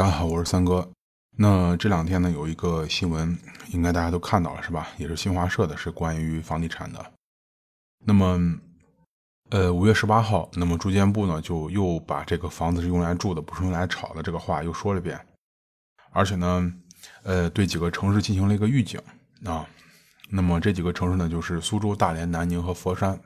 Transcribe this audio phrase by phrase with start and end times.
[0.00, 0.90] 大家好，我是三哥。
[1.36, 4.88] 那这两天呢，有一个新闻，应该大家都看到了是吧？
[4.96, 7.12] 也是新华社的，是关于房地产的。
[8.06, 8.40] 那么，
[9.50, 15.20] 呃，五月十八号，那么住建部呢，就又把这个房子是用来住的，不是用来炒的这个话又说了一遍。
[16.12, 16.72] 而且呢，
[17.22, 18.98] 呃，对几个城市进行了一个预警
[19.44, 19.68] 啊。
[20.30, 23.20] 那么这几个城市呢，就是苏州、大连、南宁和佛山。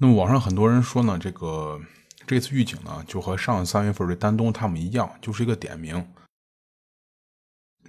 [0.00, 1.78] 那么网上很多人说呢，这个。
[2.26, 6.06] 这次预警呢，就和上三月份的丹东他们一样，就是一个点名。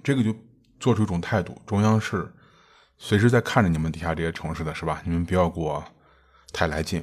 [0.02, 0.34] 这个就
[0.78, 2.30] 做出一种态度，中央是
[2.98, 5.00] 随时在看着你们底下这些城市的是吧？
[5.04, 5.82] 你们不要给我
[6.52, 7.02] 太来劲。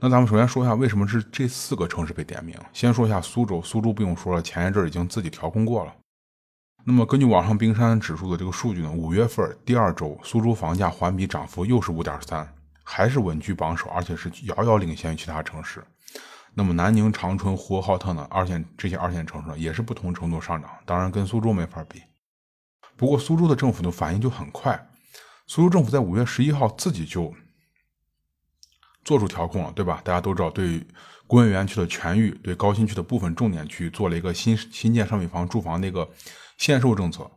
[0.00, 2.56] 那咱们首先说一下，为什么是这四个城市被点名？
[2.72, 5.94] 先说一下苏州，苏州不用说了，前一阵已经自己调控过了。
[6.84, 12.48] 那么根据网上冰山指数的这个数据呢，五月份第二周，苏州房价环比涨幅又是五点三，
[12.82, 15.84] 还是稳居榜首，而且是遥遥领先于其他城市。
[16.58, 18.26] 那么南宁、长春、呼和浩特呢？
[18.28, 22.02] 二线这些二线城市呢也是不同程度上涨，当然跟苏州没法比。
[22.96, 24.90] 不过苏州的政府的反应就很快，
[25.46, 27.32] 苏州政府在五月十一号自己就
[29.04, 30.00] 做出调控了，对吧？
[30.02, 30.84] 大家都知道，对
[31.28, 36.10] 工业园区的全域、对高新区的部分重点区做了一个新新建商品房住房的一个
[36.56, 37.30] 限售政策，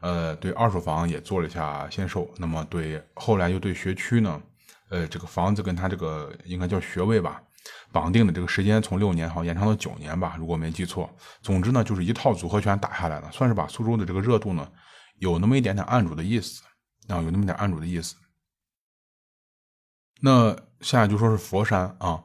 [0.00, 2.26] 呃，对二手房也做了一下限售。
[2.38, 4.40] 那么对后来又对学区呢，
[4.88, 7.42] 呃，这个房子跟它这个应该叫学位吧。
[7.92, 11.08] 绑定的这个时间从六年好延长到九年吧，如果没记错。
[11.42, 14.66] 总之呢，就是一套组合拳打下来了，算是把苏州的这个热度呢，
[15.18, 16.62] 有那么一点点按住的意思
[17.08, 18.16] 啊，有那么点按住的意思。
[20.22, 22.22] 那现在就说是佛山啊，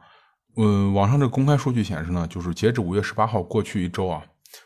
[0.56, 4.24] 嗯，网上这个公开数据显示呢，就是截止五月十八号过去一周啊，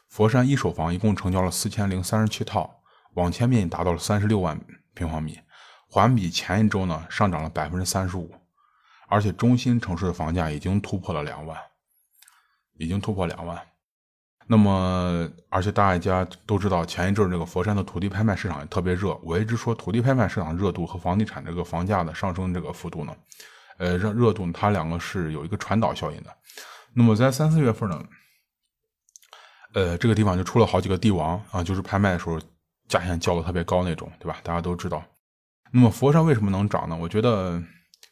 [0.10, 2.70] 佛山一手房一共成交了四千零三十七套，
[3.14, 4.60] 网签面积达到了三十六万
[4.94, 5.40] 平方米，
[5.90, 8.32] 环比前一周呢上涨了百分之三十五。
[9.12, 11.58] 而且中心城市的房价已经突破了两万，
[12.78, 13.62] 已经突破两万。
[14.48, 19.14] 那么，而且大家都知道，前一阵这个佛山的土地拍卖市场也特别热。
[19.22, 23.14] 我一直说，土地拍卖市场热度和房地产这个房价的上升这个幅度呢，
[23.80, 26.34] 呃，热热度它两个是有一个传导效应的。
[26.94, 28.02] 那么在三四月份呢，
[29.74, 32.40] 呃，这个地方就出了好几个帝王啊，就是拍卖的时候
[32.88, 34.40] 价钱叫的特别高那种，对吧？
[34.42, 35.04] 大家都知道。
[35.70, 36.96] 那么佛山为什么能涨呢？
[36.96, 37.62] 我觉得。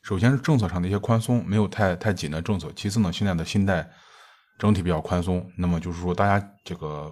[0.02, 2.72] 首先是政策上的一些宽松，没有太太紧的政策。
[2.76, 3.88] 其次呢，现在的信贷
[4.58, 7.12] 整体比较宽松，那么就是说大家这个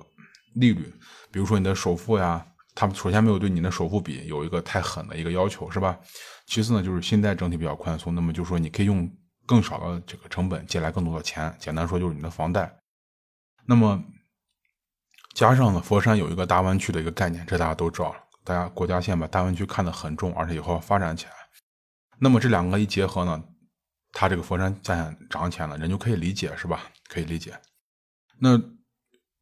[0.56, 0.94] 利率，
[1.32, 5.98] 比如说你的首付呀，他们首先没有对你的首付比有一个太狠的一个要求，是吧？
[6.48, 9.10] 其次呢，就是信贷整体比较宽松，那么就是说你可以用
[9.46, 12.74] 更少的这个成本借来更多的钱，简单说就是你的房贷。
[13.66, 14.02] 那么
[15.34, 21.32] 加上呢，佛山有一个大湾区的一个概念，这大家都知道了，大家国家现在把大湾区看得很重，而且以后要发展起来。
[22.20, 23.44] 那么这两个一结合呢，
[24.12, 26.84] 它这个佛山价钱涨起来了，人就可以理解是吧？
[27.10, 27.54] 可以理解。
[28.40, 28.60] 那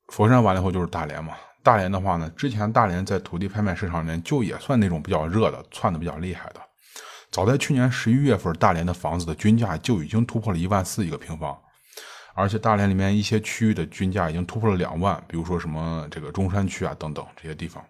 [0.07, 1.35] 佛山完了以后就是大连嘛。
[1.63, 6.61] 大连的话呢，之前大连在土地拍卖市场里面就也算那种比较热的，窜的比较厉害的。
[7.31, 11.57] 早在去年十一月份，大连的房子的均价就已经突破了一万四一个平方，
[12.35, 17.83] 而且大连里面一些区域的均价已经突破了两万，比如说什么这个中山区啊等等这些地方。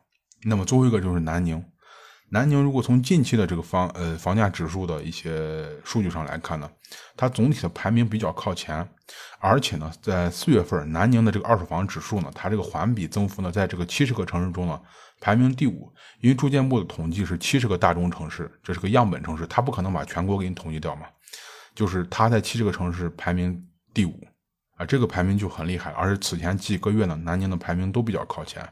[0.44, 1.64] 那么最后一个就是南宁。
[2.30, 6.70] 南宁如果从近期的这个房呃房价指数的一些数据上来看呢，
[7.16, 8.86] 它总体的排名比较靠前，
[9.40, 14.82] 而且呢，在四月份南宁的这个二手房指数呢，它这个环比增幅呢，在这个七十个城市中呢，
[15.22, 15.94] 排名第五。
[16.20, 21.06] 因为住建部的统计是七十个大中城市，这是个样本城市，它不可能把全国给你统计掉嘛，
[21.76, 24.20] 就是它在七十个城市排名第五
[24.76, 28.68] 啊，这个排名就很厉害，而且此前几个月呢，南宁的排名都比较靠前。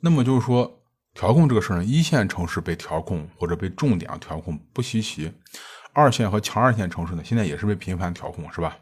[0.00, 0.78] 那么就是说。
[1.14, 5.32] 调控这个事儿呢，一线城市被调控或者被重点调控不稀奇，
[5.92, 8.76] 二线和强二线城市呢，现在也是被频繁调控，是吧？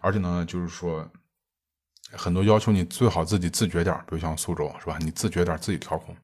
[0.00, 1.08] 而且呢，就是说
[2.12, 4.98] 很多要求你最好自己自觉点，比如像苏州，是吧？
[5.00, 6.16] 你自觉点，自己调控。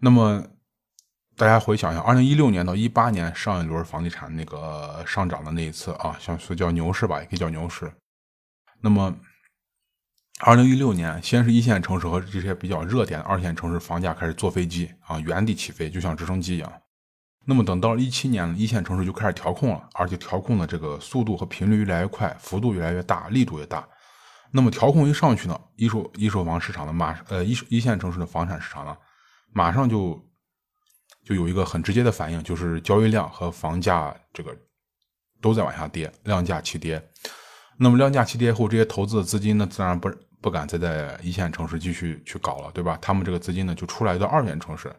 [0.00, 0.44] 那么
[1.36, 7.92] 大家回想一下，二零一六年到一八年上一轮房地产那个上涨的那一次啊，像说叫牛市吧，也可以叫牛市。
[8.80, 9.16] 那么。
[10.38, 16.70] 二零一六年，先是一线城市和这些比较热点的二线城市房价开始坐飞机啊，原地起飞，就像直升机一样。
[17.46, 23.88] 那么等到一七年，一线城市就开始调控了，而且调控的这个速度和频率越来越快，幅度越来越大，力度越大。
[24.50, 28.94] 那么调控一上去呢，一手一手房市场的马呃一一线城市的房产市场呢，
[29.54, 30.22] 马上就
[31.24, 34.54] 就有一个很直接的反应，就是交易量和房价这个
[35.40, 37.02] 都在往下跌，量价齐跌。
[37.78, 40.10] 那么量价齐跌后，这些投资的资金呢，自然不。
[40.46, 42.96] 不敢再在一线城市继续去搞了，对吧？
[43.02, 44.94] 他们这个资金呢，就出来到二线城市。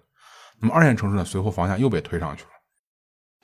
[0.59, 2.49] 那么二线城市呢，随后房价又被推上去了。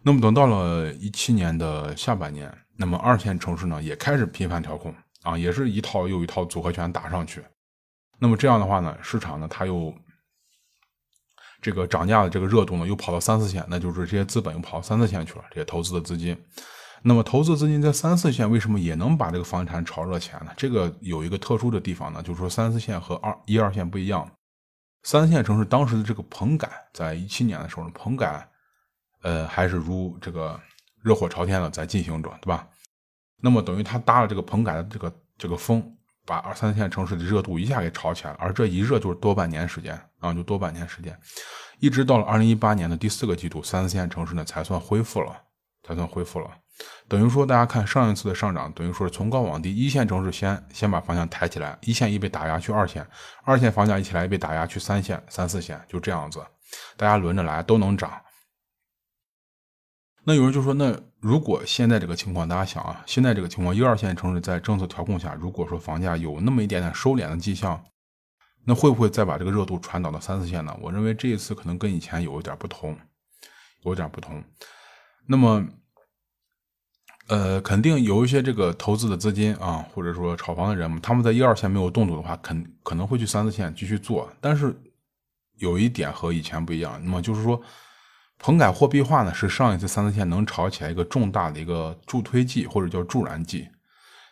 [0.01, 7.41] 那么等到了一七年的下半年，那么二线城市呢，也开始频繁调控啊，也是一套又一套组合拳打上去。
[8.19, 9.95] 那么这样的话呢，市场呢，它又
[11.61, 16.38] 这个涨价的这个热度呢，又跑到三四线，那就是这些资本又跑到三四线去了，这些投资的资金。
[17.05, 20.51] 那么投资资金在三四线为什么也能把这个房产炒热起来呢？
[20.55, 24.29] 这个有一个特殊的地方呢，就是说三四线和二一二线不一样。
[25.03, 28.47] 三线城市当时的这个棚改，在一七年的时候呢，棚改，
[29.21, 30.57] 呃，还是如这个
[31.01, 32.65] 热火朝天的在进行着，对吧？
[33.41, 35.83] 那么等于他搭了这个棚改的这个这个风，
[36.25, 38.38] 把二三线城市的热度一下给炒起来了。
[38.39, 41.13] 而这一热就是多半年时间啊，就多半年时间，
[41.81, 45.35] 一直到了二零一八年的第四个季度，三四线城市呢才算恢复了，
[45.83, 46.50] 才算恢复了。
[47.07, 53.06] 等于说，大家看上一次的上涨，等于说是从高往低，一线城市先先把房价抬起来，一线一被打压去二线，
[53.44, 56.44] 二线房价一起来被打压去三线、三四线，就这样子，
[56.97, 58.12] 大家轮着来都能涨。
[60.24, 67.83] 那有人就说，那如果现在这个情况，大家想啊，现在这个情况，一二线城市在政策调控下，如果说房价有那么一点点收敛的迹象，
[68.65, 70.75] 那会不会再把这个热度传导到三四线呢？
[70.81, 72.97] 我认为这一次可能跟以前有一点不同，
[73.83, 74.41] 有点不同。
[75.25, 75.66] 那么。
[77.30, 84.30] 呃，肯定有一些这个投资的资金啊，或者说炒房的人，他们在一二线没有动作的话，肯可能会去三四线继续做。
[84.42, 84.75] 但是
[85.56, 87.60] 有一点和以前不一样，那么就是说，
[88.40, 93.70] 棚改货币化呢，是上一次三四线能炒起来一个重大的一个助推剂或者叫助燃剂。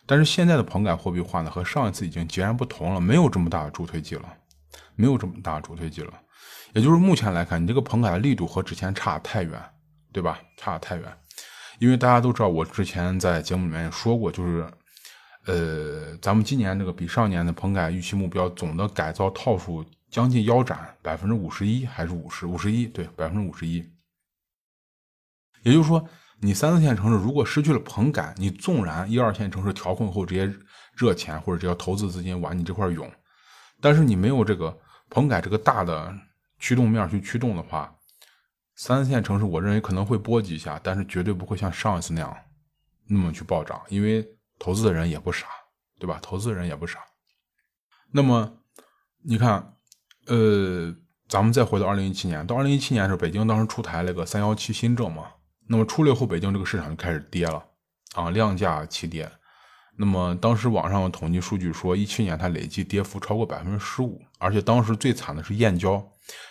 [0.04, 4.28] 但是现在的棚改货币化呢，和上一次已经截然不同了，没有这么大的助推剂了，
[4.96, 6.12] 没有这么大的助推剂了。
[6.74, 9.58] 也就是目前来看，你这个棚改的力度和之前差太远，
[10.12, 10.38] 对吧？
[10.56, 11.18] 差太远。
[11.78, 14.64] 因为大家都知道，我之前在节目里面也说过，就是，
[15.46, 22.86] 呃，咱们今年这个比上年的棚改预期目标总的改造套数将近腰斩百分之五十一还是五十五十一？
[22.86, 23.84] 对，百分之五十一。
[25.64, 26.08] 也就是说，
[26.40, 30.54] 你三四线城市如果失去了棚改，你纵然一二线城市调控后这些
[30.94, 33.10] 热钱或者这些投资资金往你这块涌，
[33.80, 34.78] 但是你没有这个
[35.10, 36.14] 棚改这个大的
[36.60, 37.92] 驱动面去驱动的话。
[38.74, 42.36] 三四线城市，我认为可能会波及一下，但是绝对不会像上一次那样
[43.06, 44.26] 那么去暴涨，因为
[44.58, 45.46] 投资的人也不傻，
[45.98, 46.18] 对吧？
[46.22, 47.00] 投资的人也不傻。
[48.10, 48.58] 那么
[49.22, 49.76] 你看，
[50.26, 50.94] 呃，
[51.28, 55.28] 咱们再回到二零一七年，到二零一七年的时候，北京当时出台了个三幺七新政嘛，
[55.68, 57.64] 那么出来后，北京这个市场就开始跌了
[58.14, 59.30] 啊，量价齐跌。
[59.94, 66.02] 那么当时网上有统计数据说，一七年它累计跌幅超过百分之十五，而且当时最惨的是燕郊，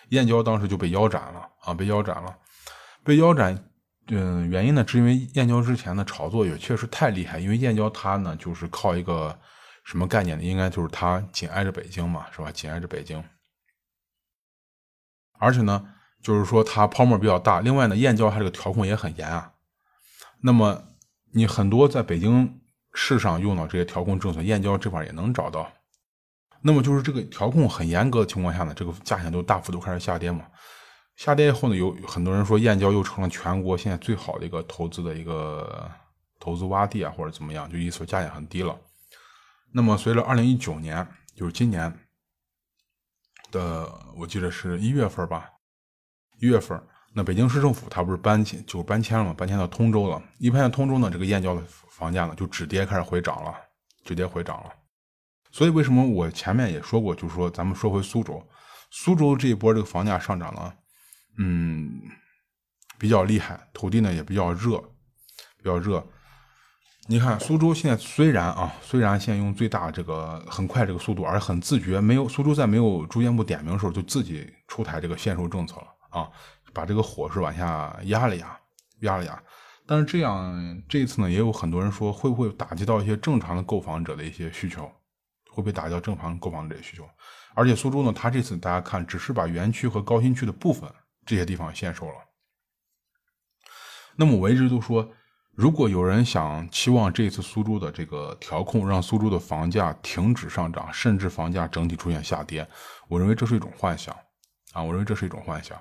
[0.09, 2.37] 燕郊当时就被腰斩了啊，被腰斩了，
[3.03, 3.67] 被腰斩，
[4.09, 9.37] 嗯，原因呢是因为燕郊之前的炒作也确实太厉害，因为燕郊它呢就是靠一个
[9.83, 10.43] 什么概念呢？
[10.43, 12.51] 应该就是它紧挨着北京嘛，是吧？
[12.51, 13.21] 紧挨着北京，
[15.39, 15.83] 而且呢，
[16.21, 19.53] 就是说它泡沫比较大，另外呢，燕郊它这个调控也很严啊，
[20.41, 20.83] 那么
[21.33, 22.60] 你很多在北京。
[22.93, 25.71] 市上用到这些调控政策，燕郊这块也能找到。
[26.61, 30.45] 那么就是这个调控很严格的情况下呢，这个价钱都大幅度开始下跌嘛。
[31.15, 35.89] 下跌以后呢，有很多人说燕郊又成了全国现在最好的一个投资的一个
[36.39, 38.77] 投资洼地啊，或者怎么样，就意思价钱很低了。
[39.73, 41.91] 那么随着二零一九年，就是今年
[43.51, 45.49] 的，我记得是一月份吧，
[46.39, 46.81] 一月份。
[47.13, 49.33] 那北京市政府它不是搬迁，就是搬迁了嘛？
[49.33, 50.21] 搬迁到通州了。
[50.37, 53.53] 一搬到通州呢，这个燕郊的房价呢就止跌开始回涨了，
[54.05, 54.71] 止跌回涨了。
[55.51, 58.41] 所以为什么我前面也说过，就是说咱们说回苏州，
[58.89, 60.73] 苏州这一波这个房价上涨呢，
[61.37, 62.01] 嗯，
[62.97, 64.77] 比较厉害，土地呢也比较热，
[65.57, 66.01] 比较热。
[67.07, 75.87] 你看苏州现在虽然啊，虽然现在用最大这个很快这个速度，而很自觉，没有苏州在没有住建部点名的时候就自己出台这个限售政策了
[76.21, 76.29] 啊。
[76.73, 78.59] 把这个火势往下压了压，
[78.99, 79.43] 压了压，
[79.85, 84.85] 但是这样这一次呢，也有很多人说会不会打击到一些正常的购房者的一些需求，
[85.49, 87.07] 会不会打击到正常购房者的需求？
[87.53, 90.89] 而且苏州呢，它这次大家看，只是把园区和高新区的部分
[91.25, 92.15] 这些地方限售了。
[94.15, 95.09] 那么我一直都说，
[95.53, 102.65] 如果有人想期望这次苏州的这个调控让苏州的房价停止上涨，甚至房价整体出现下跌，
[103.09, 104.15] 我认为这是一种幻想
[104.71, 104.81] 啊！
[104.81, 105.77] 我认为这是一种幻想。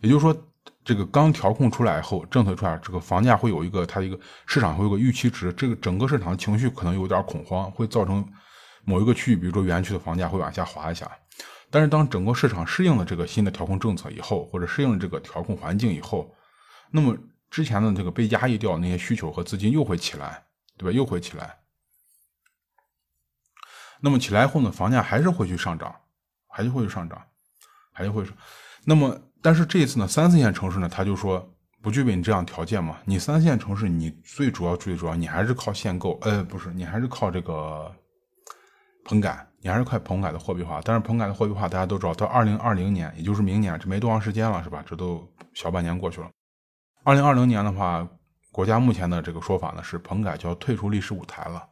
[0.00, 0.36] 也就是说，
[0.84, 8.26] 这个刚调控出来以后，政策出来，这个房价会有一个它一个市场会有个预期值，这个整个市场的情绪可能有点恐慌，会造成
[8.84, 11.10] 某一个区域，比如说园区的房价会往下滑一下。
[11.70, 16.34] 但是当整个市场适应了这个新的调控政策以后，或者适应了这个调控环境以后，
[16.90, 17.16] 那么
[17.50, 20.44] 之前的这个被压抑掉那些需求和资金又会起来，
[20.76, 20.96] 对吧？
[20.96, 21.58] 又会起来。
[24.00, 25.94] 那么起来后呢，房价还是会去上涨，
[26.46, 27.20] 还是会去上涨，
[27.90, 28.22] 还是会。
[28.84, 29.18] 那么。
[29.46, 31.46] 但是这一次呢，三四线城市呢，他就说
[31.82, 32.96] 不具备你这样条件嘛。
[33.04, 37.94] 你三四线城市，你最主要、最主要，你还是靠限购，呃，不是，你还是靠这个
[39.04, 40.80] 棚改，你还是靠棚改的货币化。
[40.82, 44.82] 但是棚改的货币化，大家都知道，到二零二零年，也就是明年，这没多长时间了，是吧？
[44.86, 45.22] 这都
[45.52, 46.30] 小半年过去了。
[47.02, 48.08] 二零二零年的话，
[48.50, 51.62] 国家目前的这个说法呢，是棚改就要退出历史舞台了。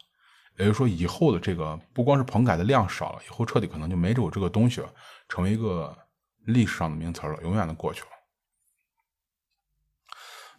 [0.59, 4.89] 也就是说，以后的这个不光是棚改的量少了，以后彻底可能就没有这个东西了，
[5.31, 5.97] 成为一个
[6.45, 8.07] 历史上的名词了，永远的过去了。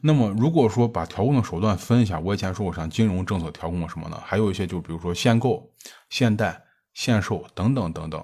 [0.02, 5.74] 那么，如果说把调控的手段分一下，我以前说过，像金融政策调控什么的，还有一些就比如说限购、
[6.10, 8.24] 限贷、限售等等等等。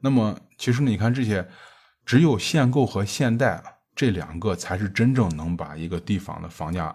[0.00, 1.48] 那么，其实你看这些，
[2.04, 3.62] 只有限购和限贷
[3.94, 6.94] 这两个才是真正能把一个地方的房价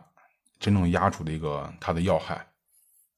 [0.59, 2.45] 真正压住的一个它的要害。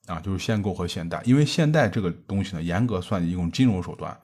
[0.05, 4.19] 啊，就是限购和限贷，因为限贷这个东西呢，严格算一种金融手段。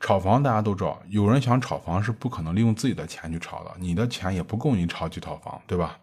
[0.00, 5.98] 炒房大家都知道，有人想炒房是不可能利用自己的钱去炒的，你的钱也不够你炒几套房，对吧？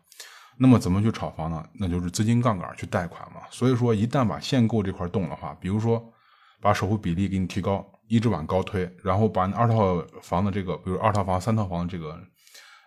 [0.59, 1.63] 那么怎么去炒房呢？
[1.73, 3.41] 那就是资金杠杆去贷款嘛。
[3.49, 6.03] 所以说，一旦把限购这块动的话，比如说
[6.61, 12.19] 把首付比例给你提高，一直往高推，然后把二套房的这个，比如二套房、三套房的这个，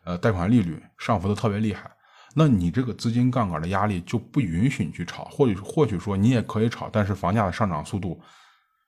[0.05, 1.90] 呃，贷款利率上浮的特别厉害。
[2.35, 8.21] 那你这个资金杠杆的压力就不允许你去炒，或许或许说你也可以炒，但是房价的上涨速度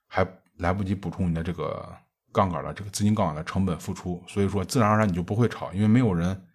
[0.07, 0.25] 还
[0.57, 1.93] 来不及补充你的这个
[2.33, 6.45] 杠杆的这个资金杠杆的成本付出，所以说自然而然你就不会炒，因为没有人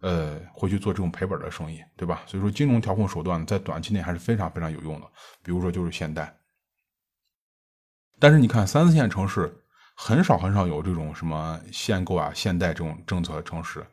[0.00, 2.22] 呃会去做这种赔本的生意，对吧？
[2.26, 5.06] 所以说金融调控手段在短期内还是非常非常有用的，
[5.44, 6.34] 比如说就是限贷。
[8.18, 9.52] 但是你看三四线城市
[9.94, 13.84] 很少很少有这种什么限购啊、限贷这种政策的城市。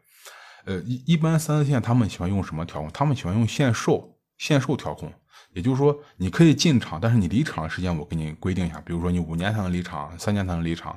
[0.66, 2.92] 呃，一一般三四线他们喜欢用什么调控？
[2.92, 5.12] 他们喜欢用限售、限售调控。
[5.54, 10.96] 也就是说，你可以进场，但是你离场的时间我给你规定一下，比如说你五年才能离场，三年才能离场。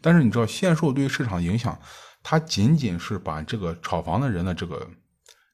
[0.00, 1.78] 但是你知道限售对于市场影响，
[2.22, 4.88] 它仅仅是把这个炒房的人的这个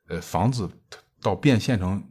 [0.08, 0.68] 呃房子
[1.20, 2.02] 到变现成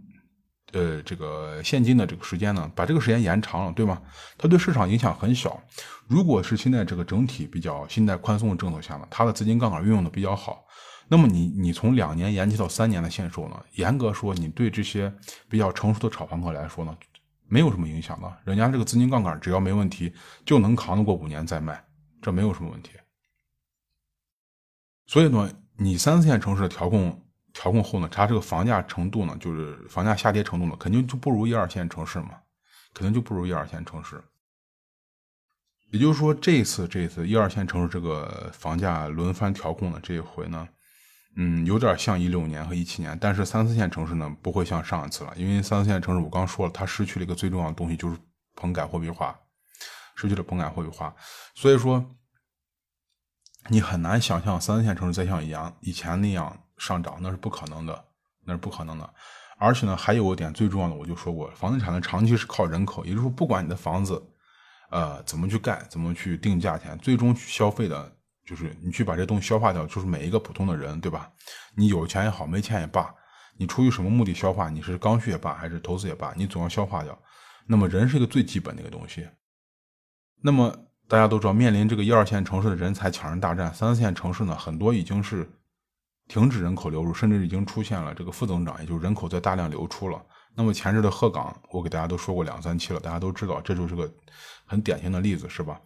[0.74, 4.02] 呃这个现金的这个时间呢，把这个时间延长了，对吗？
[4.38, 5.62] 它对市场影响很小。
[6.08, 10.64] 如果是现在这个整体比较信贷宽松的政策下呢，它的资金杠杆运用的比较好。
[11.08, 13.56] 那么你你从两年延期到三年的限售呢？
[13.76, 15.14] 严格说，你对这些
[15.48, 16.98] 比较成熟的炒房客来说呢，
[17.48, 18.38] 没有什么影响的。
[18.44, 20.12] 人家这个资金杠杆只要没问题，
[20.44, 21.84] 就能扛得过五年再卖，
[22.26, 22.90] 这没有什么问题。
[25.06, 32.32] 所以呢，你三四线城市的调控调控后呢，它这个房价程度呢，就是房价下跌程度呢，肯定就不如一二线城市嘛，
[32.96, 34.20] 肯定就不如一二线城市。
[35.92, 40.68] 也就是说，这一次这一次一二线城市这个房价轮番调控的这一回呢。
[41.36, 48.18] 嗯，有点像一六年和一七年，但是三四线城市呢不会像上一次了，因为三四线城市我刚说了，它失去了一个最重要的东西，就是
[48.56, 49.38] 棚改货币化，
[50.16, 51.14] 失去了棚改货币化，
[51.54, 52.04] 所以说
[53.68, 58.06] 你很难想象三四线城市再像一样以前那样上涨，那是不可能的，
[58.46, 59.14] 那是不可能的。
[59.58, 64.22] 而且呢，还有一点最重要的，我就说过，房地产的长期是靠人口，也就是说，不管你的房子，
[64.90, 68.14] 呃，怎么去盖，怎么去定价钱，最终去消费的。
[68.46, 71.32] 就是你去把这东西消化掉，就是每一个普通的人，对吧？
[71.76, 73.12] 你有钱也好，没钱也罢，
[73.58, 74.70] 你出于什么目的消化？
[74.70, 77.18] 你是刚需也罢，还是投资也罢，你总要消化掉。
[77.66, 79.28] 那么人是一个最基本的一个东西。
[80.46, 80.72] 那么
[81.08, 85.50] 大家都知道，面临这个一二线城市的人才抢人大战，三四线城市呢，很多已经是
[86.28, 90.24] 停止人口流入，甚至已经出现了这个负增长，也就是人口在大量流出了。
[90.56, 94.08] 那么前置的鹤岗，我给大家都说过两三期了，大家都知道，这就是个
[94.68, 95.82] 很典型的例子，是吧？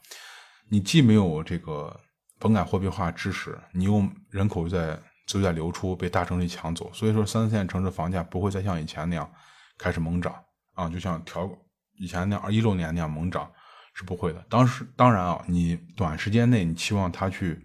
[0.68, 1.98] 你既没有这个。
[2.42, 4.98] 棚改货币化支持，你又人口在
[5.28, 9.30] 就在流出，被大城市抢走，所以说三四线城市房价不会再像以前那样
[9.78, 10.34] 开始猛涨
[10.74, 11.50] 啊，就像调
[11.98, 13.52] 以前那样一六年那样猛涨
[14.00, 14.46] 是不会的。
[14.48, 17.60] 当时当然啊，你短时间内你期望它去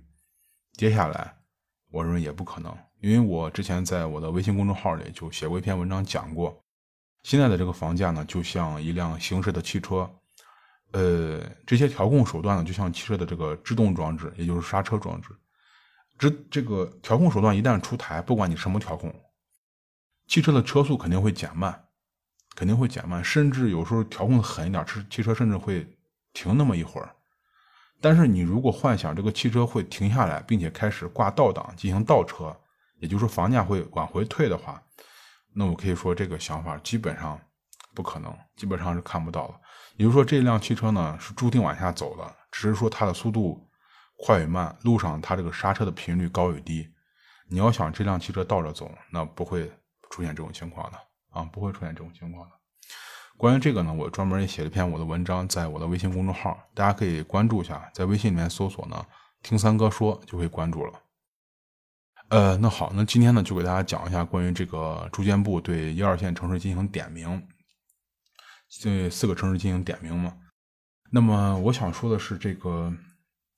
[0.77, 1.33] 跌下来，
[1.93, 6.61] 我认为也不可能，因为我之前在我的微信公众号里就写过一篇文章讲过，
[7.23, 10.11] 现在的这个房价呢，就像一辆行驶的汽车。
[10.91, 15.29] 呃，这些调控手段呢，就像汽车的这个制动装置，也就是刹车装置。
[16.19, 19.15] 这这个调控手段一旦出台，不管你什么调控，
[20.27, 21.85] 汽车的车速肯定会减慢，
[22.57, 25.87] 肯定会减慢，甚至有时候调控的狠一点，车汽车甚至会
[26.35, 27.09] 停那么一会儿。
[28.01, 32.55] 但是你如果幻想这个汽车会停下来，并且开始挂倒档进行倒车，
[32.99, 34.83] 也就是说房价会往回退的话，
[35.55, 37.41] 那我可以说这个想法基本上
[37.95, 39.61] 不可能，基本上是看不到了。
[39.97, 43.67] 也就是说，这辆汽车呢是注定往下走的，只是说它的速度
[44.19, 46.87] 快与慢，路上它这个刹车的频率高与低。
[47.47, 49.71] 你要想这辆汽车倒着走，那不会
[50.11, 50.99] 出现这种情况的
[51.31, 52.57] 啊，不会出现这种情况的。
[53.37, 59.05] 关于这个呢，我专门也写了一篇我的文章，在我的微信公众号，大家可以关注一下，在微信里面搜索呢
[59.43, 60.93] “听三哥说”就可以关注了。
[62.29, 67.47] 呃，那好，那今天呢就给大家讲一下关于这个住建部对一二线城市进行点名，
[68.83, 70.35] 对四个城市进行点名嘛。
[71.11, 72.93] 那么我想说的是，这个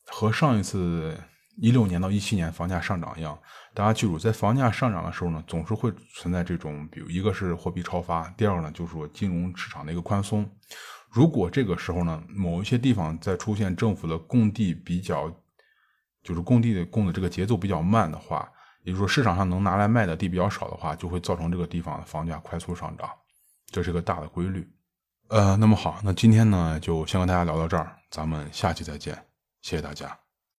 [0.07, 1.17] 和上一次
[1.57, 3.39] 一六年到一七年房价上涨一样，
[3.75, 10.49] 大家记住，在房价上涨的时候呢，总是会存在这种，比如一个是货币超发，第二个呢就是说金融市场的一个宽松。
[11.11, 15.31] 如果这个时候呢，某一些地方在出现政府的供地比较，
[16.23, 18.49] 就是供地的供的这个节奏比较慢的话。
[18.83, 23.11] 也就是说，市场上能拿来卖的地比较少的话，就会造成这个地方的房价快速上涨，
[23.67, 24.65] 这是个大的规律。
[25.29, 29.13] 呃，那么好，那今天呢就先跟大家聊到这儿，咱们下期再见，
[29.63, 30.26] 谢谢大家。